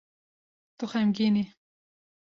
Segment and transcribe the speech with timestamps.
[0.77, 1.45] Tu xemgîn î.